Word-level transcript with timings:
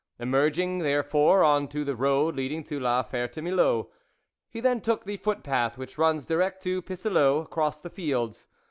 Emerging, 0.19 0.79
therefore, 0.79 1.43
on 1.43 1.67
to 1.67 1.85
the 1.85 1.95
road 1.95 2.35
leading 2.35 2.63
to 2.63 2.79
La 2.79 3.03
Ferte 3.03 3.37
Milou, 3.39 3.87
he 4.49 4.59
then 4.59 4.81
took 4.81 5.05
the 5.05 5.17
footpath 5.17 5.77
which 5.77 5.99
runs 5.99 6.25
direct 6.25 6.63
to 6.63 6.81
Pisseleu 6.81 7.43
across 7.43 7.81
the 7.81 7.89
fields. 7.91 8.47